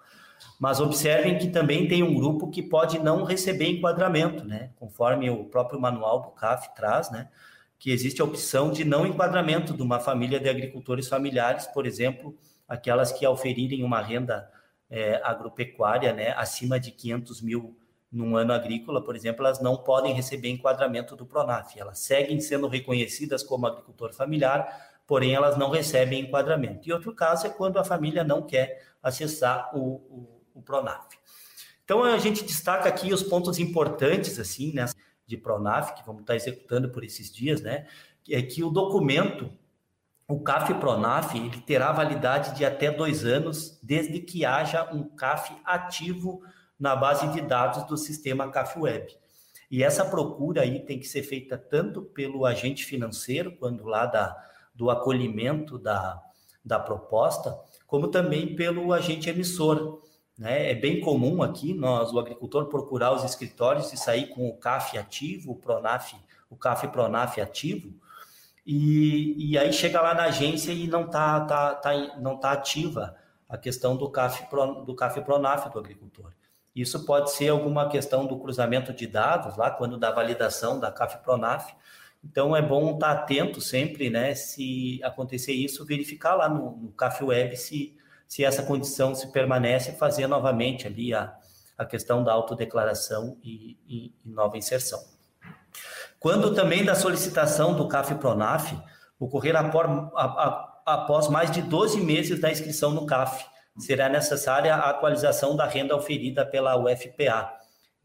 Mas 0.58 0.80
observem 0.80 1.38
que 1.38 1.48
também 1.48 1.86
tem 1.88 2.02
um 2.02 2.14
grupo 2.14 2.48
que 2.48 2.62
pode 2.62 2.98
não 2.98 3.24
receber 3.24 3.68
enquadramento, 3.68 4.44
né? 4.44 4.70
Conforme 4.76 5.30
o 5.30 5.44
próprio 5.44 5.80
manual 5.80 6.22
do 6.22 6.30
CAF 6.30 6.74
traz, 6.74 7.10
né? 7.10 7.28
que 7.78 7.92
existe 7.92 8.20
a 8.20 8.24
opção 8.24 8.72
de 8.72 8.84
não 8.84 9.06
enquadramento 9.06 9.72
de 9.72 9.82
uma 9.82 10.00
família 10.00 10.40
de 10.40 10.48
agricultores 10.48 11.08
familiares, 11.08 11.66
por 11.66 11.86
exemplo, 11.86 12.36
aquelas 12.68 13.12
que 13.12 13.26
oferirem 13.26 13.84
uma 13.84 14.02
renda 14.02 14.50
é, 14.90 15.20
agropecuária 15.22 16.12
né, 16.12 16.32
acima 16.36 16.80
de 16.80 16.90
500 16.90 17.40
mil 17.40 17.78
num 18.10 18.36
ano 18.36 18.52
agrícola, 18.52 19.04
por 19.04 19.14
exemplo, 19.14 19.44
elas 19.44 19.60
não 19.60 19.76
podem 19.76 20.14
receber 20.14 20.48
enquadramento 20.48 21.14
do 21.14 21.26
PRONAF. 21.26 21.78
Elas 21.78 21.98
seguem 21.98 22.40
sendo 22.40 22.66
reconhecidas 22.66 23.42
como 23.42 23.66
agricultor 23.66 24.14
familiar, 24.14 24.98
porém 25.06 25.34
elas 25.34 25.58
não 25.58 25.70
recebem 25.70 26.22
enquadramento. 26.22 26.88
E 26.88 26.92
outro 26.92 27.14
caso 27.14 27.46
é 27.46 27.50
quando 27.50 27.78
a 27.78 27.84
família 27.84 28.24
não 28.24 28.42
quer 28.42 28.87
acessar 29.02 29.70
o, 29.76 29.80
o, 29.80 30.42
o 30.54 30.62
PRONAF. 30.62 31.18
Então 31.84 32.02
a 32.02 32.18
gente 32.18 32.44
destaca 32.44 32.88
aqui 32.88 33.12
os 33.12 33.22
pontos 33.22 33.58
importantes 33.58 34.38
assim, 34.38 34.72
né? 34.72 34.86
de 35.28 35.36
Pronaf, 35.36 35.92
que 35.94 36.04
vamos 36.04 36.22
estar 36.22 36.34
executando 36.34 36.88
por 36.88 37.04
esses 37.04 37.30
dias, 37.30 37.60
né? 37.60 37.86
É 38.28 38.40
que 38.40 38.64
o 38.64 38.70
documento, 38.70 39.52
o 40.26 40.40
CAF 40.40 40.72
Pronaf, 40.74 41.36
ele 41.36 41.60
terá 41.60 41.92
validade 41.92 42.56
de 42.56 42.64
até 42.64 42.90
dois 42.90 43.26
anos, 43.26 43.78
desde 43.82 44.20
que 44.20 44.46
haja 44.46 44.90
um 44.92 45.04
CAF 45.04 45.54
ativo 45.64 46.42
na 46.80 46.96
base 46.96 47.28
de 47.28 47.42
dados 47.42 47.84
do 47.84 47.96
sistema 47.96 48.50
CAF 48.50 48.78
Web. 48.78 49.14
E 49.70 49.84
essa 49.84 50.04
procura 50.04 50.62
aí 50.62 50.80
tem 50.80 50.98
que 50.98 51.06
ser 51.06 51.22
feita 51.22 51.58
tanto 51.58 52.00
pelo 52.02 52.46
agente 52.46 52.86
financeiro, 52.86 53.54
quando 53.56 53.84
lá 53.84 54.06
da, 54.06 54.34
do 54.74 54.90
acolhimento 54.90 55.78
da, 55.78 56.22
da 56.64 56.78
proposta, 56.78 57.54
como 57.88 58.06
também 58.08 58.54
pelo 58.54 58.92
agente 58.92 59.28
emissor. 59.28 60.02
Né? 60.38 60.70
É 60.70 60.74
bem 60.74 61.00
comum 61.00 61.42
aqui 61.42 61.74
nós, 61.74 62.12
o 62.12 62.20
agricultor, 62.20 62.66
procurar 62.66 63.12
os 63.12 63.24
escritórios 63.24 63.92
e 63.92 63.96
sair 63.96 64.28
com 64.28 64.46
o 64.46 64.56
CAF 64.56 64.96
ativo, 64.96 65.52
o 65.52 65.56
Pronaf, 65.56 66.14
o 66.48 66.54
CAF 66.54 66.86
Pronaf 66.88 67.40
ativo, 67.40 67.92
e, 68.64 69.52
e 69.52 69.58
aí 69.58 69.72
chega 69.72 70.02
lá 70.02 70.14
na 70.14 70.24
agência 70.24 70.70
e 70.70 70.86
não 70.86 71.06
está 71.06 71.40
tá, 71.40 71.74
tá, 71.74 71.92
não 72.18 72.36
tá 72.36 72.52
ativa 72.52 73.16
a 73.48 73.56
questão 73.56 73.96
do 73.96 74.10
CAF, 74.10 74.46
do 74.84 74.94
CAF 74.94 75.22
Pronaf 75.22 75.70
do 75.70 75.78
agricultor. 75.78 76.30
Isso 76.76 77.06
pode 77.06 77.32
ser 77.32 77.48
alguma 77.48 77.88
questão 77.88 78.26
do 78.26 78.38
cruzamento 78.38 78.92
de 78.92 79.06
dados, 79.06 79.56
lá 79.56 79.70
quando 79.70 79.96
da 79.96 80.12
validação 80.12 80.78
da 80.78 80.92
CAF 80.92 81.22
Pronaf. 81.24 81.72
Então 82.24 82.56
é 82.56 82.60
bom 82.60 82.94
estar 82.94 83.12
atento 83.12 83.60
sempre, 83.60 84.10
né? 84.10 84.34
Se 84.34 85.00
acontecer 85.02 85.52
isso, 85.52 85.86
verificar 85.86 86.34
lá 86.34 86.48
no, 86.48 86.76
no 86.76 86.92
CAF 86.92 87.24
Web 87.24 87.56
se, 87.56 87.96
se 88.26 88.44
essa 88.44 88.62
condição 88.62 89.14
se 89.14 89.30
permanece, 89.32 89.92
fazer 89.92 90.26
novamente 90.26 90.86
ali 90.86 91.14
a, 91.14 91.34
a 91.76 91.84
questão 91.84 92.24
da 92.24 92.32
autodeclaração 92.32 93.38
e, 93.42 93.78
e, 93.86 94.12
e 94.24 94.28
nova 94.28 94.58
inserção. 94.58 95.00
Quando 96.18 96.54
também 96.54 96.84
da 96.84 96.96
solicitação 96.96 97.74
do 97.74 97.86
CAF 97.86 98.16
Pronaf 98.16 98.76
ocorrer 99.18 99.54
após 100.84 101.28
mais 101.28 101.50
de 101.50 101.62
12 101.62 102.00
meses 102.00 102.40
da 102.40 102.50
inscrição 102.50 102.90
no 102.90 103.06
CAF, 103.06 103.44
será 103.78 104.08
necessária 104.08 104.74
a 104.74 104.90
atualização 104.90 105.54
da 105.54 105.66
renda 105.66 105.94
oferida 105.94 106.44
pela 106.44 106.76
UFPA. 106.76 107.57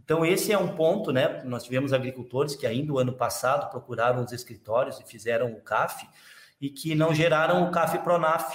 Então, 0.03 0.25
esse 0.25 0.51
é 0.51 0.57
um 0.57 0.75
ponto, 0.75 1.11
né? 1.11 1.41
Nós 1.45 1.63
tivemos 1.63 1.93
agricultores 1.93 2.55
que 2.55 2.67
ainda 2.67 2.91
o 2.91 2.99
ano 2.99 3.13
passado 3.13 3.69
procuraram 3.69 4.23
os 4.23 4.33
escritórios 4.33 4.99
e 4.99 5.03
fizeram 5.05 5.51
o 5.53 5.61
CAF 5.61 6.05
e 6.59 6.69
que 6.69 6.93
não 6.93 7.13
geraram 7.13 7.63
o 7.63 7.71
CAF 7.71 7.99
Pronaf. 7.99 8.53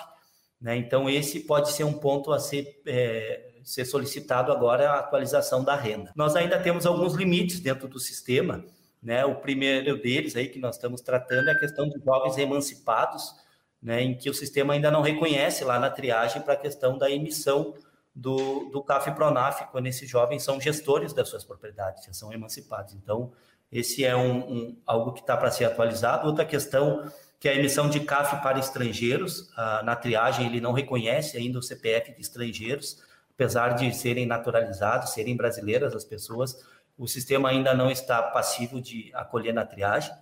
Né? 0.60 0.76
Então, 0.76 1.08
esse 1.08 1.40
pode 1.40 1.72
ser 1.72 1.84
um 1.84 1.92
ponto 1.92 2.32
a 2.32 2.38
ser, 2.38 2.82
é, 2.86 3.52
ser 3.64 3.84
solicitado 3.86 4.52
agora, 4.52 4.90
a 4.90 4.98
atualização 4.98 5.64
da 5.64 5.74
renda. 5.74 6.12
Nós 6.14 6.36
ainda 6.36 6.58
temos 6.58 6.84
alguns 6.84 7.14
limites 7.14 7.60
dentro 7.60 7.88
do 7.88 7.98
sistema, 7.98 8.64
né? 9.02 9.24
O 9.24 9.36
primeiro 9.36 9.96
deles 10.02 10.36
aí 10.36 10.48
que 10.48 10.58
nós 10.58 10.74
estamos 10.74 11.00
tratando 11.00 11.48
é 11.48 11.52
a 11.52 11.58
questão 11.58 11.88
de 11.88 11.98
jovens 12.04 12.36
emancipados, 12.36 13.34
né? 13.80 14.02
Em 14.02 14.16
que 14.16 14.28
o 14.28 14.34
sistema 14.34 14.74
ainda 14.74 14.90
não 14.90 15.00
reconhece 15.00 15.64
lá 15.64 15.78
na 15.78 15.88
triagem 15.88 16.42
para 16.42 16.54
a 16.54 16.56
questão 16.56 16.98
da 16.98 17.10
emissão 17.10 17.74
do, 18.18 18.68
do 18.70 18.82
CAF 18.82 19.12
Pronaf, 19.12 19.70
quando 19.70 19.86
esses 19.86 20.10
jovens 20.10 20.42
são 20.42 20.60
gestores 20.60 21.12
das 21.12 21.28
suas 21.28 21.44
propriedades, 21.44 22.04
já 22.04 22.12
são 22.12 22.32
emancipados. 22.32 22.92
Então, 22.94 23.30
esse 23.70 24.04
é 24.04 24.16
um, 24.16 24.38
um 24.38 24.76
algo 24.84 25.12
que 25.12 25.20
está 25.20 25.36
para 25.36 25.52
ser 25.52 25.66
atualizado. 25.66 26.26
Outra 26.26 26.44
questão 26.44 27.08
que 27.38 27.48
é 27.48 27.52
a 27.52 27.54
emissão 27.54 27.88
de 27.88 28.00
CAF 28.00 28.42
para 28.42 28.58
estrangeiros. 28.58 29.48
Ah, 29.56 29.82
na 29.84 29.94
triagem, 29.94 30.46
ele 30.46 30.60
não 30.60 30.72
reconhece 30.72 31.36
ainda 31.36 31.60
o 31.60 31.62
CPF 31.62 32.12
de 32.12 32.20
estrangeiros, 32.20 33.00
apesar 33.32 33.74
de 33.74 33.94
serem 33.94 34.26
naturalizados, 34.26 35.10
serem 35.10 35.36
brasileiras 35.36 35.94
as 35.94 36.04
pessoas, 36.04 36.66
o 36.96 37.06
sistema 37.06 37.50
ainda 37.50 37.72
não 37.72 37.88
está 37.88 38.20
passivo 38.20 38.80
de 38.80 39.12
acolher 39.14 39.54
na 39.54 39.64
triagem. 39.64 40.12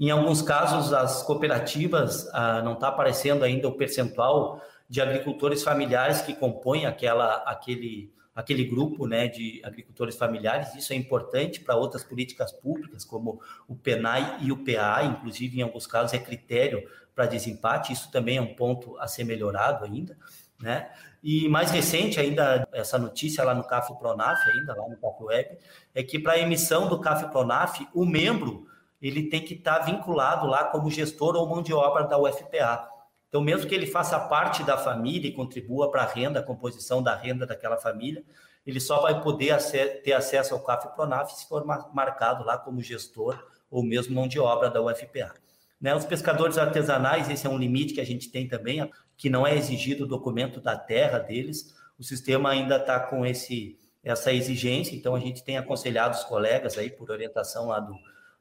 Em 0.00 0.10
alguns 0.10 0.40
casos, 0.40 0.94
as 0.94 1.22
cooperativas 1.22 2.26
ah, 2.32 2.62
não 2.62 2.72
está 2.72 2.88
aparecendo 2.88 3.44
ainda 3.44 3.68
o 3.68 3.76
percentual 3.76 4.62
de 4.88 5.00
agricultores 5.00 5.62
familiares 5.62 6.22
que 6.22 6.34
compõem 6.34 6.86
aquela, 6.86 7.36
aquele, 7.42 8.12
aquele 8.34 8.64
grupo 8.64 9.06
né, 9.06 9.28
de 9.28 9.60
agricultores 9.64 10.16
familiares. 10.16 10.74
Isso 10.74 10.92
é 10.92 10.96
importante 10.96 11.60
para 11.60 11.76
outras 11.76 12.04
políticas 12.04 12.52
públicas, 12.52 13.04
como 13.04 13.40
o 13.68 13.74
PENAI 13.74 14.38
e 14.42 14.52
o 14.52 14.64
PA, 14.64 15.04
inclusive, 15.04 15.58
em 15.58 15.62
alguns 15.62 15.86
casos, 15.86 16.12
é 16.12 16.18
critério 16.18 16.88
para 17.14 17.26
desempate. 17.26 17.92
Isso 17.92 18.10
também 18.10 18.36
é 18.36 18.40
um 18.40 18.54
ponto 18.54 18.96
a 18.98 19.08
ser 19.08 19.24
melhorado 19.24 19.84
ainda. 19.84 20.16
Né? 20.60 20.90
E 21.22 21.48
mais 21.48 21.70
recente 21.70 22.18
ainda, 22.18 22.66
essa 22.72 22.98
notícia 22.98 23.44
lá 23.44 23.54
no 23.54 23.64
CAF 23.64 23.98
Pronaf, 23.98 24.48
ainda 24.50 24.74
lá 24.74 24.88
no 24.88 24.96
CAF 24.96 25.22
Web, 25.22 25.58
é 25.94 26.02
que 26.02 26.18
para 26.18 26.34
a 26.34 26.38
emissão 26.38 26.88
do 26.88 27.00
CAF 27.00 27.30
Pronaf, 27.30 27.86
o 27.92 28.06
membro 28.06 28.66
ele 29.00 29.28
tem 29.28 29.42
que 29.42 29.54
estar 29.54 29.80
tá 29.80 29.84
vinculado 29.84 30.46
lá 30.46 30.64
como 30.64 30.90
gestor 30.90 31.36
ou 31.36 31.46
mão 31.46 31.62
de 31.62 31.72
obra 31.72 32.04
da 32.04 32.18
UFPA. 32.18 32.88
Então, 33.36 33.44
mesmo 33.44 33.68
que 33.68 33.74
ele 33.74 33.84
faça 33.84 34.18
parte 34.18 34.64
da 34.64 34.78
família 34.78 35.28
e 35.28 35.32
contribua 35.32 35.90
para 35.90 36.04
a 36.04 36.06
renda, 36.06 36.40
a 36.40 36.42
composição 36.42 37.02
da 37.02 37.14
renda 37.14 37.44
daquela 37.44 37.76
família, 37.76 38.24
ele 38.66 38.80
só 38.80 39.02
vai 39.02 39.20
poder 39.22 39.54
ter 40.02 40.14
acesso 40.14 40.54
ao 40.54 40.60
CAF 40.60 40.94
Pronaf 40.94 41.30
se 41.34 41.46
for 41.46 41.62
marcado 41.92 42.42
lá 42.46 42.56
como 42.56 42.80
gestor 42.80 43.38
ou 43.70 43.82
mesmo 43.82 44.14
mão 44.14 44.26
de 44.26 44.40
obra 44.40 44.70
da 44.70 44.80
UFPA. 44.80 45.34
Né? 45.78 45.94
Os 45.94 46.06
pescadores 46.06 46.56
artesanais, 46.56 47.28
esse 47.28 47.46
é 47.46 47.50
um 47.50 47.58
limite 47.58 47.92
que 47.92 48.00
a 48.00 48.06
gente 48.06 48.30
tem 48.30 48.48
também, 48.48 48.90
que 49.18 49.28
não 49.28 49.46
é 49.46 49.54
exigido 49.54 50.04
o 50.04 50.08
documento 50.08 50.58
da 50.58 50.74
terra 50.74 51.18
deles. 51.18 51.76
O 51.98 52.02
sistema 52.02 52.48
ainda 52.48 52.78
está 52.78 52.98
com 52.98 53.26
esse, 53.26 53.78
essa 54.02 54.32
exigência, 54.32 54.96
então 54.96 55.14
a 55.14 55.20
gente 55.20 55.44
tem 55.44 55.58
aconselhado 55.58 56.16
os 56.16 56.24
colegas 56.24 56.78
aí, 56.78 56.88
por 56.88 57.10
orientação 57.10 57.66
lá 57.66 57.80
do, 57.80 57.94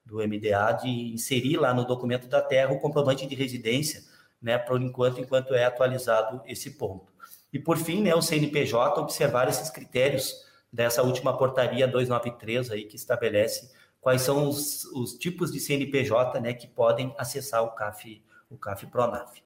do 0.06 0.26
MDA, 0.26 0.72
de 0.82 1.14
inserir 1.14 1.58
lá 1.58 1.74
no 1.74 1.84
documento 1.84 2.30
da 2.30 2.42
terra 2.42 2.72
o 2.72 2.80
comprovante 2.80 3.28
de 3.28 3.36
residência, 3.36 4.15
né, 4.46 4.60
por 4.60 4.80
enquanto, 4.80 5.20
enquanto 5.20 5.56
é 5.56 5.66
atualizado 5.66 6.40
esse 6.46 6.78
ponto. 6.78 7.12
E 7.52 7.58
por 7.58 7.78
fim, 7.78 8.04
né, 8.04 8.14
o 8.14 8.22
CNPJ 8.22 9.02
observar 9.02 9.50
esses 9.50 9.72
critérios 9.72 10.36
dessa 10.72 11.02
última 11.02 11.36
portaria 11.36 11.88
293 11.88 12.70
aí 12.70 12.84
que 12.84 12.96
estabelece 12.96 13.74
quais 14.00 14.22
são 14.22 14.48
os, 14.48 14.86
os 14.86 15.16
tipos 15.18 15.52
de 15.52 15.60
CNPJ 15.60 16.40
né, 16.40 16.54
que 16.54 16.68
podem 16.68 17.12
acessar 17.18 17.64
o 17.64 17.72
CAF, 17.72 18.24
o 18.48 18.56
CAF 18.56 18.86
Pronaf. 18.86 19.42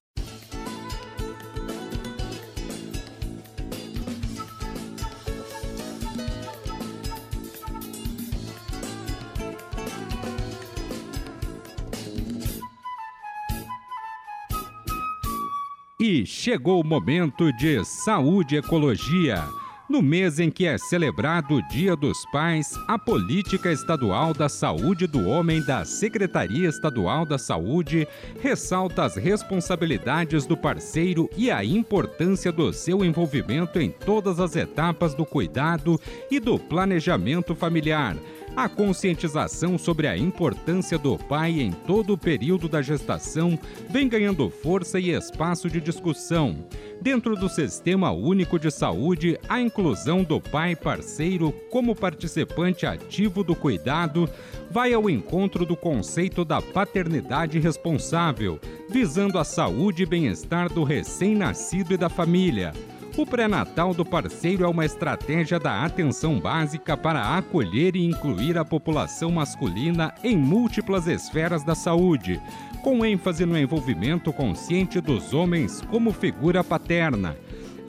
E 16.11 16.25
chegou 16.25 16.81
o 16.81 16.83
momento 16.83 17.53
de 17.53 17.85
saúde 17.85 18.55
e 18.55 18.57
ecologia. 18.57 19.47
No 19.87 20.01
mês 20.01 20.39
em 20.39 20.49
que 20.49 20.65
é 20.65 20.75
celebrado 20.75 21.53
o 21.53 21.67
Dia 21.67 21.95
dos 21.95 22.25
Pais, 22.31 22.73
a 22.87 22.97
Política 22.97 23.71
Estadual 23.71 24.33
da 24.33 24.49
Saúde 24.49 25.05
do 25.05 25.27
Homem 25.27 25.63
da 25.63 25.85
Secretaria 25.85 26.67
Estadual 26.67 27.27
da 27.27 27.37
Saúde 27.37 28.07
ressalta 28.41 29.03
as 29.03 29.17
responsabilidades 29.17 30.47
do 30.47 30.57
parceiro 30.57 31.29
e 31.37 31.51
a 31.51 31.63
importância 31.63 32.51
do 32.51 32.73
seu 32.73 33.05
envolvimento 33.05 33.79
em 33.79 33.91
todas 33.91 34.39
as 34.39 34.55
etapas 34.55 35.13
do 35.13 35.23
cuidado 35.23 36.01
e 36.31 36.39
do 36.39 36.57
planejamento 36.57 37.53
familiar 37.53 38.15
a 38.63 38.67
conscientização 38.67 39.77
sobre 39.77 40.05
a 40.05 40.17
importância 40.17 40.97
do 40.97 41.17
pai 41.17 41.61
em 41.61 41.71
todo 41.71 42.11
o 42.11 42.17
período 42.17 42.67
da 42.67 42.81
gestação 42.81 43.57
vem 43.89 44.09
ganhando 44.09 44.49
força 44.49 44.99
e 44.99 45.11
espaço 45.11 45.69
de 45.69 45.79
discussão. 45.79 46.67
Dentro 47.01 47.37
do 47.37 47.47
Sistema 47.47 48.11
Único 48.11 48.59
de 48.59 48.69
Saúde, 48.69 49.39
a 49.47 49.61
inclusão 49.61 50.23
do 50.23 50.41
pai 50.41 50.75
parceiro 50.75 51.53
como 51.71 51.95
participante 51.95 52.85
ativo 52.85 53.45
do 53.45 53.55
cuidado 53.55 54.29
vai 54.69 54.91
ao 54.91 55.09
encontro 55.09 55.65
do 55.65 55.77
conceito 55.77 56.43
da 56.43 56.61
paternidade 56.61 57.59
responsável, 57.59 58.59
visando 58.89 59.39
a 59.39 59.45
saúde 59.45 60.03
e 60.03 60.05
bem-estar 60.05 60.67
do 60.67 60.83
recém-nascido 60.83 61.93
e 61.93 61.97
da 61.97 62.09
família. 62.09 62.73
O 63.19 63.25
pré-natal 63.25 63.93
do 63.93 64.05
parceiro 64.05 64.63
é 64.63 64.67
uma 64.69 64.85
estratégia 64.85 65.59
da 65.59 65.83
atenção 65.83 66.39
básica 66.39 66.95
para 66.95 67.37
acolher 67.37 67.97
e 67.97 68.05
incluir 68.05 68.57
a 68.57 68.63
população 68.63 69.29
masculina 69.29 70.13
em 70.23 70.37
múltiplas 70.37 71.05
esferas 71.05 71.61
da 71.61 71.75
saúde, 71.75 72.41
com 72.81 73.05
ênfase 73.05 73.45
no 73.45 73.59
envolvimento 73.59 74.31
consciente 74.31 75.01
dos 75.01 75.33
homens 75.33 75.81
como 75.91 76.13
figura 76.13 76.63
paterna. 76.63 77.35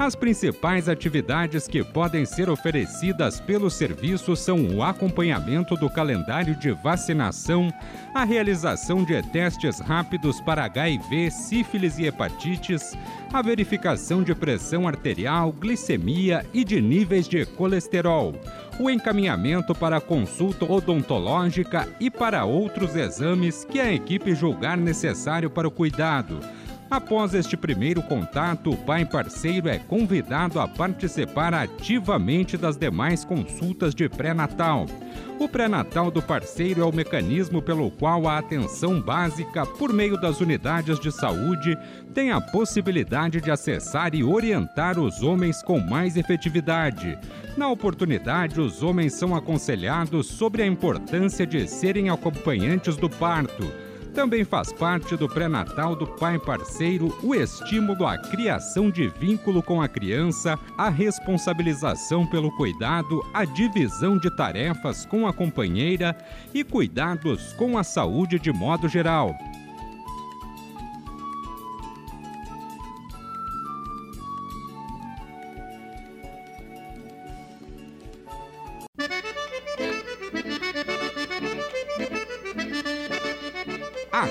As 0.01 0.15
principais 0.15 0.89
atividades 0.89 1.69
que 1.69 1.85
podem 1.85 2.25
ser 2.25 2.49
oferecidas 2.49 3.39
pelo 3.39 3.69
serviço 3.69 4.35
são 4.35 4.75
o 4.75 4.83
acompanhamento 4.83 5.77
do 5.77 5.91
calendário 5.91 6.57
de 6.57 6.71
vacinação, 6.71 7.71
a 8.15 8.25
realização 8.25 9.05
de 9.05 9.21
testes 9.31 9.79
rápidos 9.79 10.41
para 10.41 10.65
HIV, 10.65 11.31
sífilis 11.31 11.99
e 11.99 12.07
hepatites, 12.07 12.97
a 13.31 13.43
verificação 13.43 14.23
de 14.23 14.35
pressão 14.35 14.89
arterial, 14.89 15.53
glicemia 15.53 16.47
e 16.55 16.65
de 16.65 16.81
níveis 16.81 17.29
de 17.29 17.45
colesterol, 17.45 18.35
o 18.79 18.89
encaminhamento 18.89 19.75
para 19.75 20.01
consulta 20.01 20.65
odontológica 20.65 21.87
e 22.01 22.11
para 22.11 22.47
outros 22.47 22.97
exames 22.97 23.67
que 23.67 23.79
a 23.79 23.93
equipe 23.93 24.35
julgar 24.35 24.79
necessário 24.79 25.51
para 25.51 25.69
o 25.69 25.71
cuidado 25.71 26.41
Após 26.91 27.35
este 27.35 27.57
primeiro 27.57 28.03
contato, 28.03 28.73
o 28.73 28.77
pai 28.77 29.05
parceiro 29.05 29.69
é 29.69 29.79
convidado 29.79 30.59
a 30.59 30.67
participar 30.67 31.55
ativamente 31.55 32.57
das 32.57 32.77
demais 32.77 33.25
consultas 33.25 33.95
de 33.95 34.09
pré-natal. 34.09 34.87
O 35.39 35.49
pré-natal 35.49 36.11
do 36.11 36.21
parceiro 36.21 36.81
é 36.81 36.85
o 36.85 36.93
mecanismo 36.93 37.63
pelo 37.63 37.93
qual 37.93 38.27
a 38.27 38.39
atenção 38.39 39.01
básica, 39.01 39.65
por 39.65 39.93
meio 39.93 40.21
das 40.21 40.41
unidades 40.41 40.99
de 40.99 41.13
saúde, 41.13 41.79
tem 42.13 42.33
a 42.33 42.41
possibilidade 42.41 43.41
de 43.41 43.53
acessar 43.53 44.13
e 44.13 44.25
orientar 44.25 44.99
os 44.99 45.23
homens 45.23 45.63
com 45.63 45.79
mais 45.79 46.17
efetividade. 46.17 47.17
Na 47.57 47.69
oportunidade, 47.69 48.61
os 48.61 48.83
homens 48.83 49.15
são 49.15 49.37
aconselhados 49.37 50.27
sobre 50.27 50.63
a 50.63 50.67
importância 50.67 51.47
de 51.47 51.69
serem 51.69 52.11
acompanhantes 52.11 52.97
do 52.97 53.09
parto 53.09 53.73
também 54.11 54.45
faz 54.45 54.73
parte 54.73 55.17
do 55.17 55.29
pré-natal 55.29 55.95
do 55.95 56.07
pai 56.07 56.39
parceiro 56.39 57.17
o 57.23 57.35
estímulo 57.35 58.07
à 58.07 58.19
criação 58.19 58.91
de 58.91 59.09
vínculo 59.09 59.63
com 59.63 59.81
a 59.81 59.89
criança, 59.89 60.59
a 60.77 60.89
responsabilização 60.89 62.27
pelo 62.27 62.51
cuidado, 62.57 63.25
a 63.33 63.45
divisão 63.45 64.19
de 64.19 64.35
tarefas 64.37 65.05
com 65.07 65.27
a 65.27 65.33
companheira 65.33 66.17
e 66.53 66.65
cuidados 66.65 67.53
com 67.55 67.79
a 67.79 67.85
saúde 67.85 68.39
de 68.39 68.53
modo 68.53 68.89
geral. 68.89 69.37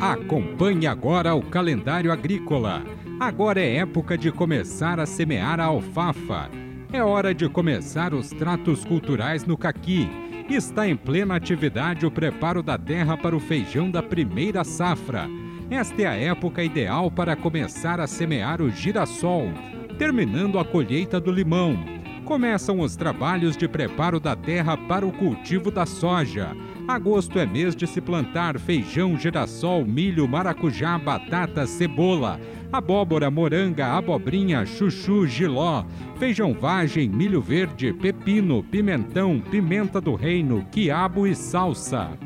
Acompanhe 0.00 0.86
agora 0.86 1.34
o 1.34 1.42
calendário 1.42 2.10
agrícola. 2.10 2.82
Agora 3.20 3.60
é 3.60 3.76
época 3.76 4.16
de 4.16 4.32
começar 4.32 4.98
a 4.98 5.04
semear 5.04 5.60
a 5.60 5.64
alfafa. 5.64 6.50
É 6.90 7.02
hora 7.02 7.34
de 7.34 7.46
começar 7.46 8.14
os 8.14 8.30
tratos 8.30 8.86
culturais 8.86 9.44
no 9.44 9.58
caqui 9.58 10.08
Está 10.48 10.88
em 10.88 10.96
plena 10.96 11.34
atividade 11.34 12.06
o 12.06 12.10
preparo 12.10 12.62
da 12.62 12.78
terra 12.78 13.16
para 13.16 13.36
o 13.36 13.40
feijão 13.40 13.90
da 13.90 14.00
primeira 14.00 14.62
safra. 14.62 15.28
Esta 15.68 16.02
é 16.02 16.06
a 16.06 16.14
época 16.14 16.62
ideal 16.62 17.10
para 17.10 17.34
começar 17.34 17.98
a 17.98 18.06
semear 18.06 18.62
o 18.62 18.70
girassol, 18.70 19.48
terminando 19.98 20.58
a 20.58 20.64
colheita 20.64 21.20
do 21.20 21.32
limão. 21.32 21.76
Começam 22.24 22.78
os 22.78 22.94
trabalhos 22.94 23.56
de 23.56 23.66
preparo 23.66 24.20
da 24.20 24.36
terra 24.36 24.76
para 24.76 25.04
o 25.04 25.12
cultivo 25.12 25.70
da 25.70 25.84
soja. 25.84 26.56
Agosto 26.88 27.40
é 27.40 27.44
mês 27.44 27.74
de 27.74 27.84
se 27.84 28.00
plantar 28.00 28.60
feijão, 28.60 29.18
girassol, 29.18 29.84
milho, 29.84 30.28
maracujá, 30.28 30.96
batata, 30.96 31.66
cebola, 31.66 32.40
abóbora, 32.72 33.28
moranga, 33.28 33.88
abobrinha, 33.88 34.64
chuchu, 34.64 35.26
giló, 35.26 35.84
feijão 36.16 36.54
vagem, 36.54 37.08
milho 37.08 37.40
verde, 37.40 37.92
pepino, 37.92 38.62
pimentão, 38.62 39.42
pimenta 39.50 40.00
do 40.00 40.14
reino, 40.14 40.64
quiabo 40.70 41.26
e 41.26 41.34
salsa. 41.34 42.16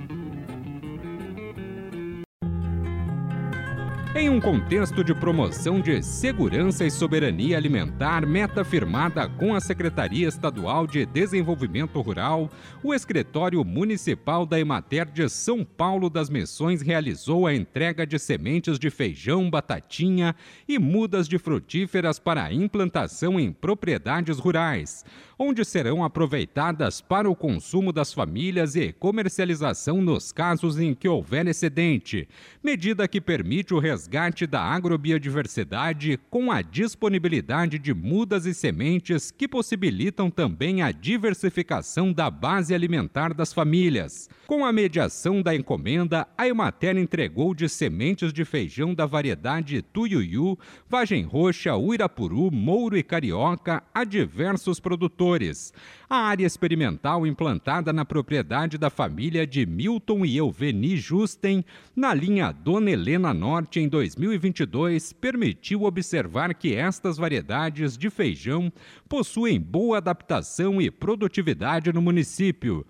Em 4.12 4.28
um 4.28 4.40
contexto 4.40 5.04
de 5.04 5.14
promoção 5.14 5.80
de 5.80 6.02
segurança 6.02 6.84
e 6.84 6.90
soberania 6.90 7.56
alimentar, 7.56 8.26
meta 8.26 8.64
firmada 8.64 9.28
com 9.28 9.54
a 9.54 9.60
Secretaria 9.60 10.26
Estadual 10.26 10.84
de 10.84 11.06
Desenvolvimento 11.06 12.00
Rural, 12.00 12.50
o 12.82 12.92
Escritório 12.92 13.64
Municipal 13.64 14.44
da 14.44 14.58
Emater 14.58 15.08
de 15.08 15.28
São 15.28 15.64
Paulo 15.64 16.10
das 16.10 16.28
Missões 16.28 16.82
realizou 16.82 17.46
a 17.46 17.54
entrega 17.54 18.04
de 18.04 18.18
sementes 18.18 18.80
de 18.80 18.90
feijão, 18.90 19.48
batatinha 19.48 20.34
e 20.66 20.76
mudas 20.76 21.28
de 21.28 21.38
frutíferas 21.38 22.18
para 22.18 22.52
implantação 22.52 23.38
em 23.38 23.52
propriedades 23.52 24.40
rurais, 24.40 25.04
onde 25.38 25.64
serão 25.64 26.02
aproveitadas 26.02 27.00
para 27.00 27.30
o 27.30 27.36
consumo 27.36 27.92
das 27.92 28.12
famílias 28.12 28.74
e 28.74 28.92
comercialização 28.92 30.02
nos 30.02 30.32
casos 30.32 30.80
em 30.80 30.94
que 30.94 31.08
houver 31.08 31.46
excedente, 31.46 32.28
medida 32.60 33.06
que 33.06 33.20
permite 33.20 33.72
o 33.72 33.78
resgate 34.10 34.44
da 34.44 34.60
agrobiodiversidade 34.60 36.18
com 36.28 36.50
a 36.50 36.62
disponibilidade 36.62 37.78
de 37.78 37.94
mudas 37.94 38.44
e 38.44 38.52
sementes 38.52 39.30
que 39.30 39.46
possibilitam 39.46 40.28
também 40.28 40.82
a 40.82 40.90
diversificação 40.90 42.12
da 42.12 42.28
base 42.28 42.74
alimentar 42.74 43.32
das 43.32 43.52
famílias. 43.52 44.28
Com 44.48 44.66
a 44.66 44.72
mediação 44.72 45.40
da 45.40 45.54
encomenda, 45.54 46.26
a 46.36 46.48
Emater 46.48 46.96
entregou 46.98 47.54
de 47.54 47.68
sementes 47.68 48.32
de 48.32 48.44
feijão 48.44 48.92
da 48.92 49.06
variedade 49.06 49.80
Tuiuiu, 49.80 50.58
Vagem 50.88 51.22
Roxa, 51.22 51.76
Uirapuru, 51.76 52.50
Mouro 52.50 52.98
e 52.98 53.04
Carioca 53.04 53.80
a 53.94 54.02
diversos 54.02 54.80
produtores. 54.80 55.72
A 56.08 56.16
área 56.16 56.44
experimental 56.44 57.24
implantada 57.24 57.92
na 57.92 58.04
propriedade 58.04 58.76
da 58.76 58.90
família 58.90 59.46
de 59.46 59.64
Milton 59.64 60.24
e 60.24 60.36
Euveni 60.36 60.96
Justen, 60.96 61.64
na 61.94 62.12
linha 62.12 62.50
Dona 62.50 62.90
Helena 62.90 63.32
Norte, 63.32 63.78
em 63.78 63.88
2022, 63.90 65.12
permitiu 65.12 65.82
observar 65.82 66.54
que 66.54 66.74
estas 66.74 67.18
variedades 67.18 67.98
de 67.98 68.08
feijão 68.08 68.72
possuem 69.08 69.60
boa 69.60 69.98
adaptação 69.98 70.80
e 70.80 70.90
produtividade 70.90 71.92
no 71.92 72.00
município. 72.00 72.86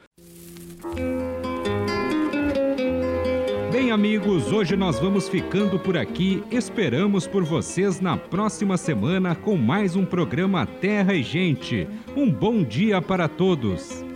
Bem, 3.73 3.91
amigos, 3.91 4.53
hoje 4.53 4.77
nós 4.77 4.99
vamos 4.99 5.29
ficando 5.29 5.79
por 5.79 5.97
aqui. 5.97 6.45
Esperamos 6.51 7.27
por 7.27 7.43
vocês 7.43 8.01
na 8.01 8.17
próxima 8.17 8.77
semana 8.77 9.35
com 9.35 9.57
mais 9.57 9.97
um 9.97 10.05
programa 10.05 10.67
Terra 10.67 11.15
e 11.15 11.23
Gente. 11.23 11.89
Um 12.15 12.31
bom 12.31 12.63
dia 12.63 13.01
para 13.01 13.27
todos. 13.27 14.10